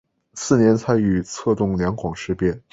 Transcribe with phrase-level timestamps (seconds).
[0.33, 2.63] 次年参与策动两广事变。